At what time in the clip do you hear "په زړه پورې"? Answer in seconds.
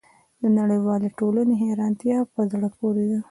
2.33-3.03